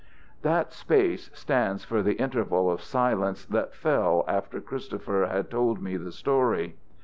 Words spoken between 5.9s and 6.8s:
the story.